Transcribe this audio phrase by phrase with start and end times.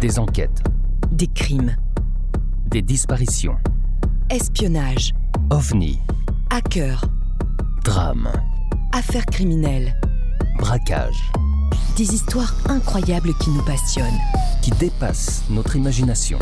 [0.00, 0.62] Des enquêtes,
[1.12, 1.76] Des crimes,
[2.66, 3.56] des disparitions,
[4.30, 5.12] espionnage,
[5.50, 5.98] ovnis,
[6.50, 7.04] hackers,
[7.84, 8.30] drames,
[8.92, 9.94] affaires criminelles.
[10.58, 11.30] braquages,
[11.96, 14.06] Des histoires incroyables qui nous passionnent.
[14.62, 16.38] qui dépassent notre imagination.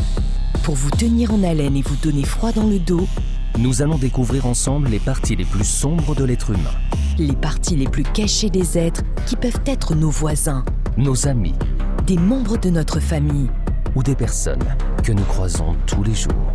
[0.64, 3.06] Pour vous tenir en haleine et vous donner froid dans le dos,
[3.58, 6.76] Nous allons découvrir ensemble les parties les plus sombres de l'être humain,
[7.18, 10.64] les parties les plus cachées des êtres qui peuvent être nos voisins,
[10.96, 11.54] nos amis.
[12.06, 13.50] Des membres de notre famille.
[13.98, 14.62] Ou des personnes
[15.02, 16.52] que nous croisons tous les jours.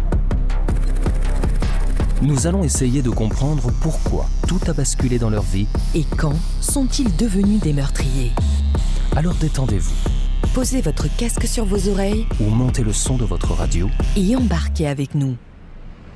[2.22, 7.14] Nous allons essayer de comprendre pourquoi tout a basculé dans leur vie, Et quand sont-ils
[7.18, 8.32] devenus des meurtriers?
[9.18, 9.94] Alors détendez-vous
[10.54, 13.90] Posez votre casque sur vos oreilles ou montez le son de votre radio.
[14.16, 15.36] et embarquez avec nous.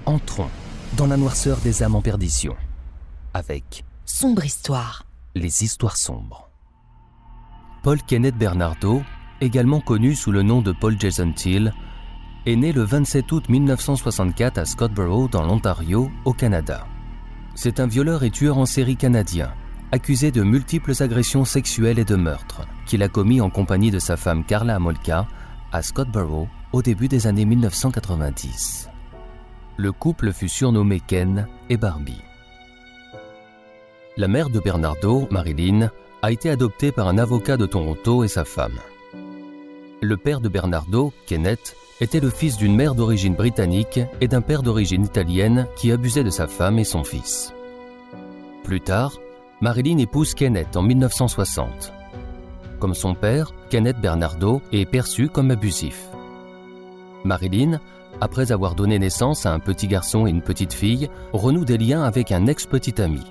[0.06, 0.48] Entrons
[0.96, 2.56] dans la noirceur des âmes en perdition,
[3.34, 5.04] avec Sombre histoire.
[5.36, 6.50] les histoires sombres.
[7.84, 9.02] Paul Kenneth Bernardo,
[9.42, 11.74] également connu sous le nom de Paul Jason Till,
[12.46, 16.88] est né le 27 août 1964 à Scottsboro, dans l'Ontario, au Canada.
[17.56, 19.54] C'est un violeur et tueur en série canadien,
[19.92, 24.16] accusé de multiples agressions sexuelles et de meurtres, qu'il a commis en compagnie de sa
[24.16, 25.28] femme Carla Amolka
[25.72, 28.90] à Scottsboro au début des années 1990.
[29.76, 32.22] Le couple fut surnommé Ken et Barbie.
[34.16, 35.92] La mère de Bernardo, Marilyn,
[36.22, 38.80] a été adoptée par un avocat de Toronto et sa femme.
[40.08, 44.64] Le père de Bernardo, Kenneth, était le fils d'une mère d'origine britannique et d'un père
[44.64, 47.54] d'origine italienne qui abusait de sa femme et son fils.
[48.64, 49.20] Plus tard,
[49.60, 51.92] Marilyn épouse Kenneth en 1960.
[52.80, 56.08] Comme son père, Kenneth Bernardo est perçu comme abusif.
[57.26, 57.82] Marilyn,
[58.22, 62.04] après avoir donné naissance à un petit garçon et une petite fille, renoue des liens
[62.04, 63.26] avec un ex-petit ami.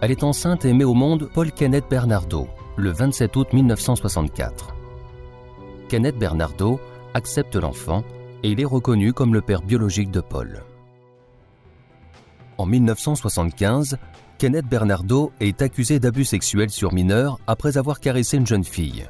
[0.00, 4.76] Elle est enceinte et met au monde Paul Kenneth Bernardo le 27 août 1964.
[5.92, 6.80] Kenneth Bernardo
[7.12, 8.02] accepte l'enfant
[8.42, 10.62] et il est reconnu comme le père biologique de Paul.
[12.56, 13.98] En 1975,
[14.38, 19.06] Kenneth Bernardo est accusé d'abus sexuels sur mineurs après avoir caressé une jeune fille.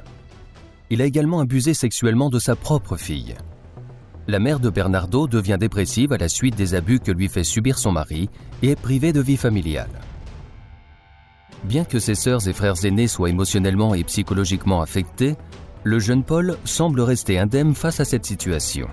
[0.89, 3.35] Il a également abusé sexuellement de sa propre fille.
[4.27, 7.79] La mère de Bernardo devient dépressive à la suite des abus que lui fait subir
[7.79, 8.29] son mari
[8.61, 10.01] et est privée de vie familiale.
[11.63, 15.37] Bien que ses sœurs et frères aînés soient émotionnellement et psychologiquement affectés,
[15.83, 18.87] le jeune Paul semble rester indemne face à cette situation.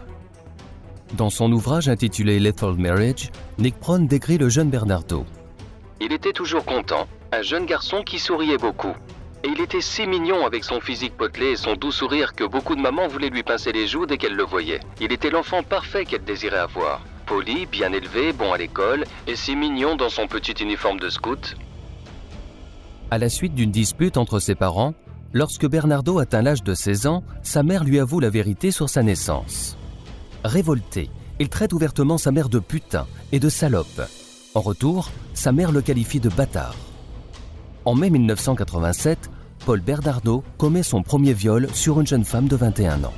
[1.15, 5.25] Dans son ouvrage intitulé Lethal Marriage, Nick Prone décrit le jeune Bernardo.
[6.00, 8.95] Il était toujours content, un jeune garçon qui souriait beaucoup.
[9.43, 12.75] Et il était si mignon avec son physique potelé et son doux sourire que beaucoup
[12.75, 14.81] de mamans voulaient lui pincer les joues dès qu'elles le voyaient.
[15.00, 17.00] Il était l'enfant parfait qu'elles désiraient avoir.
[17.27, 21.56] Poli, bien élevé, bon à l'école, et si mignon dans son petit uniforme de scout.
[23.11, 24.95] À la suite d'une dispute entre ses parents,
[25.33, 29.03] lorsque Bernardo atteint l'âge de 16 ans, sa mère lui avoue la vérité sur sa
[29.03, 29.77] naissance.
[30.45, 34.03] Révolté, il traite ouvertement sa mère de putain et de salope.
[34.55, 36.77] En retour, sa mère le qualifie de bâtard.
[37.85, 39.31] En mai 1987,
[39.65, 43.12] Paul Bernardo commet son premier viol sur une jeune femme de 21 ans.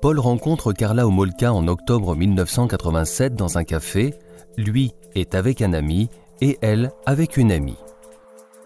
[0.00, 4.14] Paul rencontre Carla Homolka en octobre 1987 dans un café.
[4.56, 6.08] Lui est avec un ami
[6.40, 7.76] et elle avec une amie.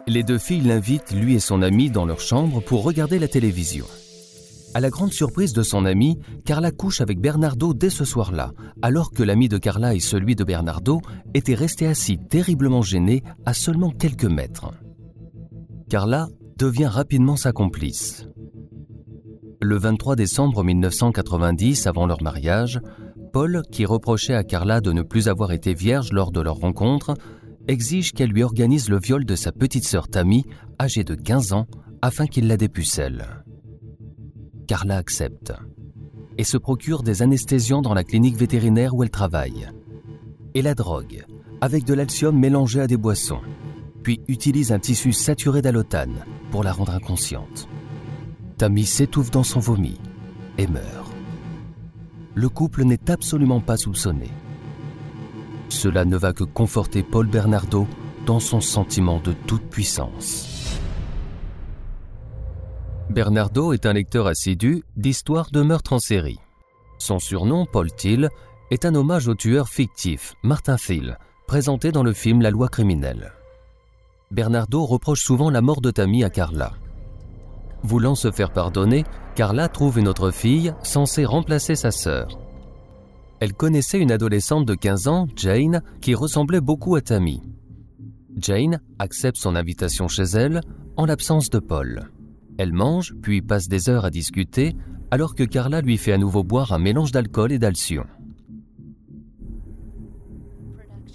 [0.07, 3.87] Les deux filles l'invitent, lui et son ami, dans leur chambre pour regarder la télévision.
[4.73, 8.53] À la grande surprise de son ami, Carla couche avec Bernardo dès ce soir-là,
[8.83, 11.01] alors que l'ami de Carla et celui de Bernardo
[11.35, 14.71] étaient restés assis terriblement gênés à seulement quelques mètres.
[15.89, 18.29] Carla devient rapidement sa complice.
[19.61, 22.81] Le 23 décembre 1990, avant leur mariage,
[23.33, 27.15] Paul, qui reprochait à Carla de ne plus avoir été vierge lors de leur rencontre,
[27.69, 30.45] exige qu'elle lui organise le viol de sa petite sœur Tammy,
[30.81, 31.67] âgée de 15 ans,
[32.03, 33.45] afin qu'il la dépucelle.
[34.67, 35.53] Carla accepte
[36.39, 39.69] et se procure des anesthésiants dans la clinique vétérinaire où elle travaille.
[40.55, 41.25] Et la drogue,
[41.61, 43.41] avec de l'alcium mélangé à des boissons,
[44.03, 47.69] puis utilise un tissu saturé d'allotane pour la rendre inconsciente.
[48.57, 49.99] Tammy s'étouffe dans son vomi
[50.57, 51.10] et meurt.
[52.35, 54.29] Le couple n'est absolument pas soupçonné.
[55.69, 57.87] Cela ne va que conforter Paul Bernardo
[58.27, 60.79] dans son sentiment de toute puissance.
[63.09, 66.39] Bernardo est un lecteur assidu d'histoires de meurtres en série.
[66.99, 68.29] Son surnom, Paul Thiel,
[68.71, 71.19] est un hommage au tueur fictif, Martin Thiel,
[71.49, 73.33] présenté dans le film La loi criminelle.
[74.31, 76.75] Bernardo reproche souvent la mort de Tammy à Carla.
[77.83, 79.05] Voulant se faire pardonner,
[79.35, 82.39] Carla trouve une autre fille censée remplacer sa sœur.
[83.41, 87.41] Elle connaissait une adolescente de 15 ans, Jane, qui ressemblait beaucoup à Tammy.
[88.37, 90.61] Jane accepte son invitation chez elle
[90.97, 92.11] en l'absence de Paul.
[92.59, 94.77] Elle mange, puis passe des heures à discuter,
[95.11, 98.05] alors que Carla lui fait à nouveau boire un mélange d'alcool et d'alcyon.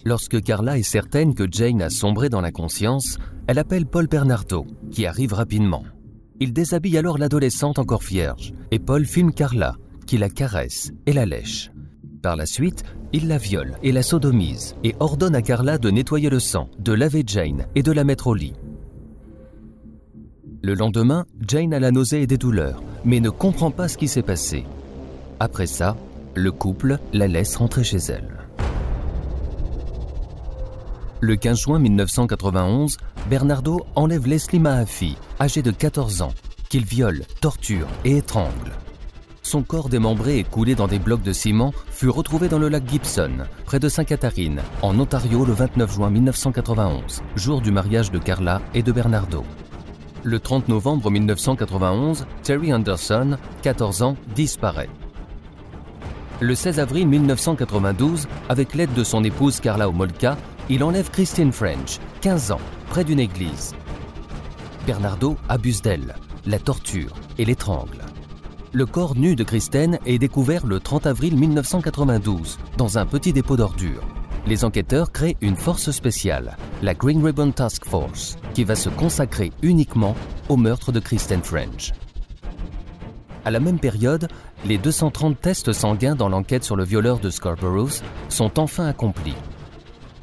[0.03, 5.05] Lorsque Carla est certaine que Jane a sombré dans l'inconscience, elle appelle Paul Bernardo, qui
[5.05, 5.83] arrive rapidement.
[6.39, 11.25] Il déshabille alors l'adolescente encore vierge, et Paul filme Carla, qui la caresse et la
[11.25, 11.71] lèche.
[12.21, 12.83] Par la suite,
[13.13, 16.91] il la viole et la sodomise, et ordonne à Carla de nettoyer le sang, de
[16.91, 18.53] laver Jane et de la mettre au lit.
[20.61, 24.07] Le lendemain, Jane a la nausée et des douleurs, mais ne comprend pas ce qui
[24.07, 24.65] s'est passé.
[25.39, 25.95] Après ça,
[26.33, 28.44] le couple la laisse rentrer chez elle.
[31.21, 32.97] Le 15 juin 1991,
[33.29, 36.33] Bernardo enlève Leslie Mahaffey, âgée de 14 ans,
[36.69, 38.73] qu'il viole, torture et étrangle.
[39.41, 42.83] Son corps démembré et coulé dans des blocs de ciment fut retrouvé dans le lac
[42.89, 48.61] Gibson, près de Sainte-Catherine, en Ontario le 29 juin 1991, jour du mariage de Carla
[48.73, 49.45] et de Bernardo.
[50.23, 54.89] Le 30 novembre 1991, Terry Anderson, 14 ans, disparaît.
[56.41, 60.35] Le 16 avril 1992, avec l'aide de son épouse Carla Omolka,
[60.69, 63.73] il enlève Christine French, 15 ans, près d'une église.
[64.87, 66.15] Bernardo abuse d'elle,
[66.45, 67.99] la torture et l'étrangle.
[68.73, 73.55] Le corps nu de Christine est découvert le 30 avril 1992 dans un petit dépôt
[73.55, 74.03] d'ordures.
[74.47, 79.51] Les enquêteurs créent une force spéciale, la Green Ribbon Task Force, qui va se consacrer
[79.61, 80.15] uniquement
[80.49, 81.93] au meurtre de Christine French.
[83.43, 84.27] À la même période,
[84.65, 89.35] les 230 tests sanguins dans l'enquête sur le violeur de Scarborough sont enfin accomplis.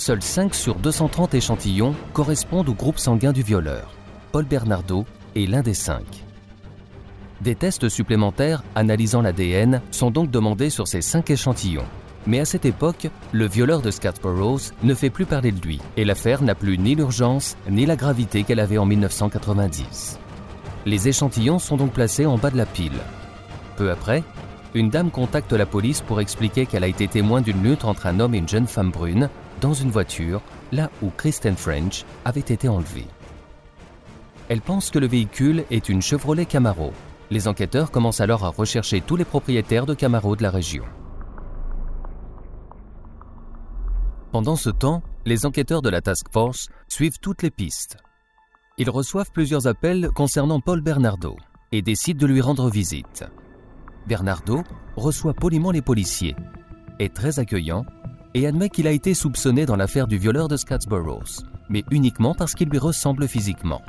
[0.05, 3.95] Seuls 5 sur 230 échantillons correspondent au groupe sanguin du violeur.
[4.33, 5.07] Paul Bernardo
[5.37, 6.03] est l'un des 5.
[7.41, 11.87] Des tests supplémentaires analysant l'ADN sont donc demandés sur ces 5 échantillons.
[12.27, 16.05] Mais à cette époque, le violeur de Scarborough ne fait plus parler de lui et
[16.05, 20.19] l'affaire n'a plus ni l'urgence ni la gravité qu'elle avait en 1990.
[20.85, 22.99] Les échantillons sont donc placés en bas de la pile.
[23.77, 24.25] Peu après,
[24.75, 28.19] une dame contacte la police pour expliquer qu'elle a été témoin d'une lutte entre un
[28.19, 29.29] homme et une jeune femme brune
[29.63, 30.43] dans une voiture,
[30.73, 33.07] là où Kristen French avait été enlevée.
[34.49, 36.93] Elle pense que le véhicule est une Chevrolet Camaro.
[37.31, 40.85] Les enquêteurs commencent alors à rechercher tous les propriétaires de Camaro de la région.
[44.33, 47.97] Pendant ce temps, les enquêteurs de la Task Force suivent toutes les pistes.
[48.79, 51.37] Ils reçoivent plusieurs appels concernant Paul Bernardo
[51.71, 53.25] et décident de lui rendre visite.
[54.09, 54.65] Bernardo
[54.97, 56.35] reçoit poliment les policiers,
[56.99, 57.85] est très accueillant
[58.35, 61.23] et admet qu'il a été soupçonné dans l'affaire du violeur de Scottsboro,
[61.69, 63.83] mais uniquement parce qu'il lui ressemble physiquement.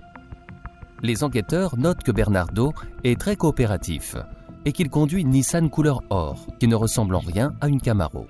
[1.01, 2.73] Les enquêteurs notent que Bernardo
[3.03, 4.15] est très coopératif
[4.65, 8.25] et qu'il conduit une Nissan couleur or qui ne ressemble en rien à une Camaro.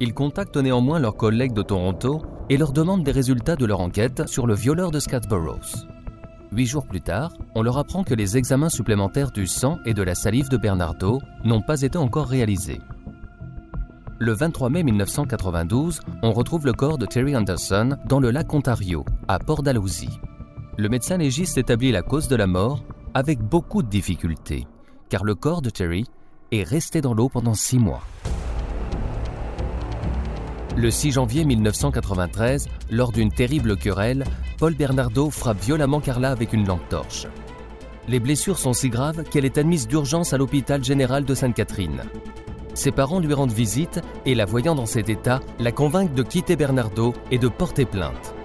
[0.00, 4.26] Ils contactent néanmoins leurs collègues de Toronto et leur demandent des résultats de leur enquête
[4.26, 5.58] sur le violeur de Scottsboro.
[6.52, 10.02] Huit jours plus tard, on leur apprend que les examens supplémentaires du sang et de
[10.02, 12.80] la salive de Bernardo n'ont pas été encore réalisés.
[14.20, 19.04] Le 23 mai 1992, on retrouve le corps de Terry Anderson dans le lac Ontario,
[19.28, 20.18] à Port Dalhousie.
[20.76, 22.82] Le médecin légiste établit la cause de la mort
[23.14, 24.66] avec beaucoup de difficultés,
[25.08, 26.04] car le corps de Terry
[26.50, 28.02] est resté dans l'eau pendant six mois.
[30.76, 34.24] Le 6 janvier 1993, lors d'une terrible querelle,
[34.58, 37.28] Paul Bernardo frappe violemment Carla avec une lampe torche.
[38.08, 42.02] Les blessures sont si graves qu'elle est admise d'urgence à l'hôpital général de Sainte-Catherine.
[42.78, 46.54] Ses parents lui rendent visite et, la voyant dans cet état, la convainquent de quitter
[46.54, 48.36] Bernardo et de porter plainte.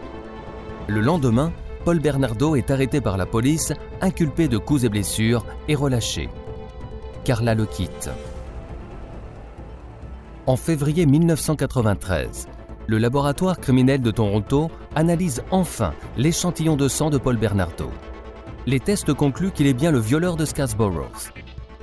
[0.87, 1.53] Le lendemain,
[1.85, 6.31] Paul Bernardo est arrêté par la police, inculpé de coups et blessures et relâché.
[7.23, 8.09] Carla le quitte.
[10.47, 12.47] En février 1993,
[12.87, 17.91] le laboratoire criminel de Toronto analyse enfin l'échantillon de sang de Paul Bernardo.
[18.65, 21.11] Les tests concluent qu'il est bien le violeur de Scarborough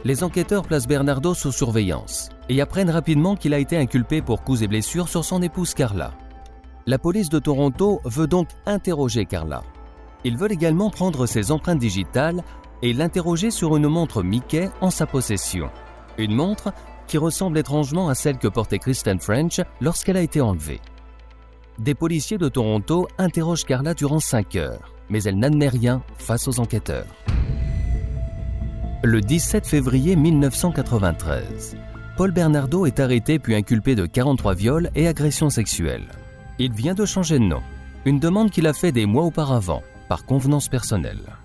[0.04, 4.62] les enquêteurs placent Bernardo sous surveillance et apprennent rapidement qu'il a été inculpé pour coups
[4.62, 6.12] et blessures sur son épouse Carla.
[6.87, 9.62] La police de Toronto veut donc interroger Carla.
[10.25, 12.42] Ils veulent également prendre ses empreintes digitales
[12.83, 15.71] et l'interroger sur une montre Mickey en sa possession.
[16.19, 16.73] Une montre
[17.07, 20.80] qui ressemble étrangement à celle que portait Kristen French lorsqu'elle a été enlevée.
[21.78, 26.61] Des policiers de Toronto interrogent Carla durant 5 heures, mais elle n'admet rien face aux
[26.61, 27.07] enquêteurs.
[29.02, 31.75] Le 17 février 1993,
[32.19, 36.11] Paul Bernardo est arrêté puis inculpé de 43 viols et agressions sexuelles.
[36.59, 37.62] Il vient de changer de nom,
[38.04, 41.38] une demande qu'il a fait des mois auparavant, par convenance personnelle.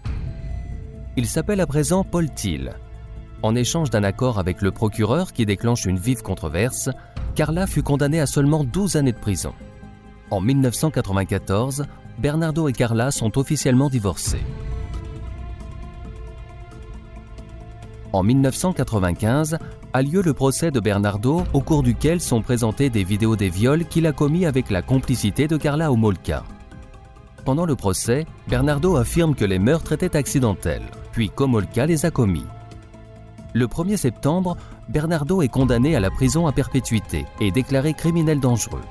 [1.15, 2.73] Il s'appelle à présent Paul Thiel.
[3.41, 6.89] En échange d'un accord avec le procureur qui déclenche une vive controverse,
[7.35, 9.53] Carla fut condamnée à seulement 12 années de prison.
[10.29, 11.85] En 1994,
[12.19, 14.43] Bernardo et Carla sont officiellement divorcés.
[18.15, 19.57] En 1995
[19.91, 23.83] a lieu le procès de Bernardo au cours duquel sont présentées des vidéos des viols
[23.83, 26.45] qu'il a commis avec la complicité de Carla Homolka.
[27.43, 32.45] Pendant le procès, Bernardo affirme que les meurtres étaient accidentels, puis qu'Homolka les a commis.
[33.51, 34.55] Le 1er septembre,
[34.87, 38.85] Bernardo est condamné à la prison à perpétuité et déclaré criminel dangereux.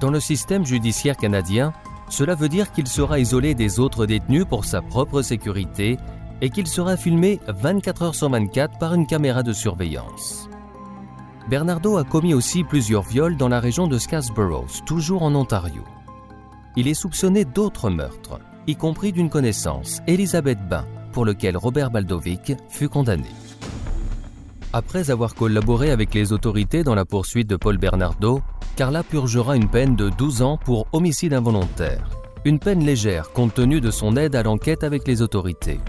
[0.00, 1.74] Dans le système judiciaire canadien,
[2.08, 5.98] cela veut dire qu'il sera isolé des autres détenus pour sa propre sécurité
[6.40, 10.48] et qu'il sera filmé 24 heures sur 24 par une caméra de surveillance.
[11.48, 15.82] Bernardo a commis aussi plusieurs viols dans la région de Scarborough, toujours en Ontario.
[16.76, 22.52] Il est soupçonné d'autres meurtres, y compris d'une connaissance, Elisabeth Bain, pour lequel Robert Baldovic
[22.68, 23.30] fut condamné.
[24.72, 28.40] Après avoir collaboré avec les autorités dans la poursuite de Paul Bernardo,
[28.76, 32.08] Carla purgera une peine de 12 ans pour homicide involontaire.
[32.44, 35.80] Une peine légère compte tenu de son aide à l'enquête avec les autorités.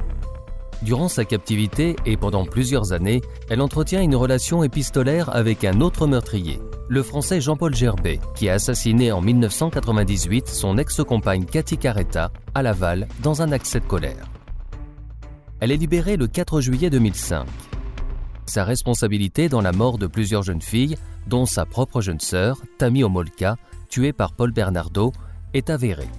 [0.81, 6.07] Durant sa captivité et pendant plusieurs années, elle entretient une relation épistolaire avec un autre
[6.07, 6.59] meurtrier,
[6.89, 13.07] le français Jean-Paul Gerbet, qui a assassiné en 1998 son ex-compagne Cathy Caretta à Laval
[13.21, 14.25] dans un accès de colère.
[15.59, 17.45] Elle est libérée le 4 juillet 2005.
[18.47, 20.97] Sa responsabilité dans la mort de plusieurs jeunes filles,
[21.27, 23.57] dont sa propre jeune sœur, Tammy Omolka,
[23.87, 25.11] tuée par Paul Bernardo,
[25.53, 26.09] est avérée.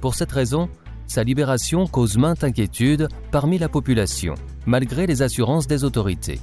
[0.00, 0.68] Pour cette raison,
[1.06, 4.34] sa libération cause maintes inquiétudes parmi la population,
[4.66, 6.40] malgré les assurances des autorités.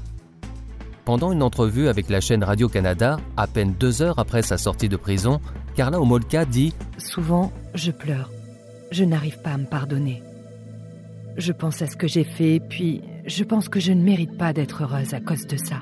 [1.05, 4.95] Pendant une entrevue avec la chaîne Radio-Canada, à peine deux heures après sa sortie de
[4.95, 5.41] prison,
[5.75, 8.31] Carla Omolka dit Souvent, je pleure.
[8.91, 10.23] Je n'arrive pas à me pardonner.
[11.35, 14.53] Je pense à ce que j'ai fait, puis je pense que je ne mérite pas
[14.53, 15.81] d'être heureuse à cause de ça.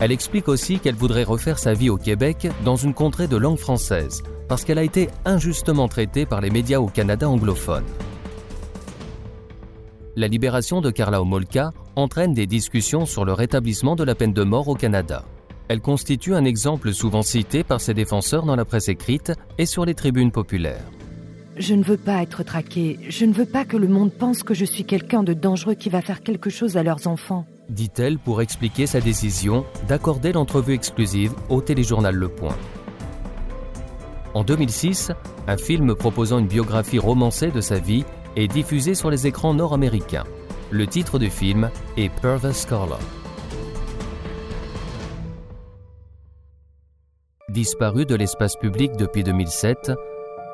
[0.00, 3.58] Elle explique aussi qu'elle voudrait refaire sa vie au Québec dans une contrée de langue
[3.58, 7.84] française, parce qu'elle a été injustement traitée par les médias au Canada anglophone.
[10.16, 14.42] La libération de Carla Homolka entraîne des discussions sur le rétablissement de la peine de
[14.42, 15.22] mort au Canada.
[15.68, 19.84] Elle constitue un exemple souvent cité par ses défenseurs dans la presse écrite et sur
[19.84, 20.84] les tribunes populaires.
[21.58, 22.98] Je ne veux pas être traquée.
[23.10, 25.90] Je ne veux pas que le monde pense que je suis quelqu'un de dangereux qui
[25.90, 27.44] va faire quelque chose à leurs enfants.
[27.70, 32.56] Dit-elle pour expliquer sa décision d'accorder l'entrevue exclusive au téléjournal Le Point.
[34.34, 35.12] En 2006,
[35.46, 40.24] un film proposant une biographie romancée de sa vie est diffusé sur les écrans nord-américains.
[40.72, 42.98] Le titre du film est Pervers Scholar.
[47.50, 49.92] Disparue de l'espace public depuis 2007,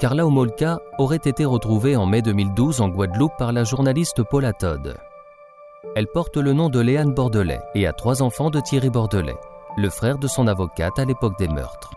[0.01, 4.99] Carla Homolka aurait été retrouvée en mai 2012 en Guadeloupe par la journaliste Paula Todd.
[5.95, 9.39] Elle porte le nom de Léane Bordelais et a trois enfants de Thierry Bordelais,
[9.77, 11.93] le frère de son avocate à l'époque des meurtres.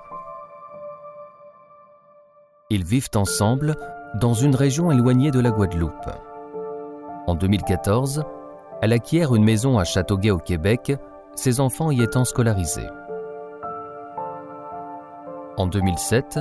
[2.70, 3.76] Ils vivent ensemble
[4.20, 6.10] dans une région éloignée de la Guadeloupe.
[7.28, 8.24] En 2014,
[8.82, 10.94] elle acquiert une maison à Châteauguay au Québec,
[11.36, 12.88] ses enfants y étant scolarisés.
[15.58, 16.40] En 2007,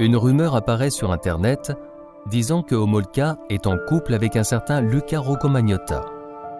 [0.00, 1.72] une rumeur apparaît sur Internet
[2.26, 6.04] disant que Homolka est en couple avec un certain Luca Roccomagnota,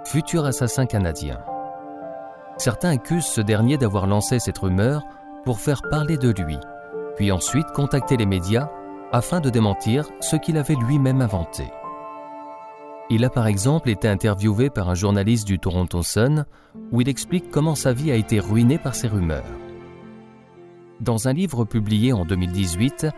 [0.08, 1.38] futur assassin canadien.
[2.56, 5.02] Certains accusent ce dernier d'avoir lancé cette rumeur
[5.44, 6.56] pour faire parler de lui,
[7.16, 8.70] puis ensuite contacter les médias
[9.12, 11.64] afin de démentir ce qu'il avait lui-même inventé.
[13.10, 16.46] Il a par exemple été interviewé par un journaliste du Toronto Sun
[16.90, 19.44] où il explique comment sa vie a été ruinée par ces rumeurs.
[21.00, 23.08] Dans un livre publié en 2018,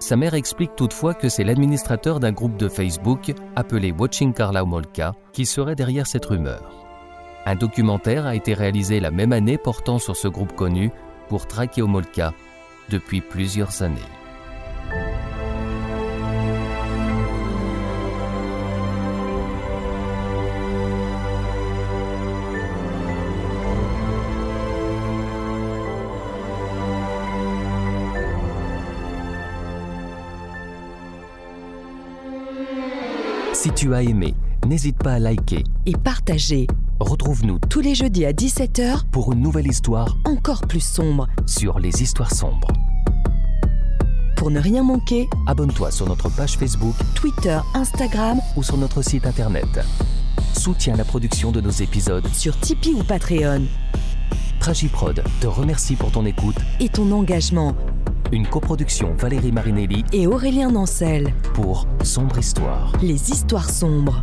[0.00, 5.14] sa mère explique toutefois que c'est l'administrateur d'un groupe de Facebook appelé Watching Carla Molka
[5.32, 6.84] qui serait derrière cette rumeur.
[7.46, 10.90] Un documentaire a été réalisé la même année portant sur ce groupe connu
[11.28, 12.32] pour traquer Omolka
[12.88, 14.13] depuis plusieurs années.
[33.54, 34.34] Si tu as aimé,
[34.66, 36.66] n'hésite pas à liker Et partagez
[37.00, 41.28] Retrouve-nous tous les jeudis à 17h pour une nouvelle histoire encore plus sombre.
[41.46, 42.68] sur les histoires sombres.
[44.36, 49.26] Pour ne rien manquer, Abonne-toi sur notre page Facebook Twitter, Instagram, ou sur notre site
[49.26, 49.80] internet.
[50.52, 52.26] Soutiens la production de nos épisodes.
[52.32, 53.62] sur Tipeee ou Patreon.
[54.60, 56.56] Tragiprod te remercie pour ton écoute.
[56.80, 57.74] Et ton engagement.
[58.32, 61.32] Une coproduction Valérie Marinelli Et Aurélien Nancel.
[61.54, 62.92] pour Sombre Histoire.
[63.02, 64.22] Les histoires sombres.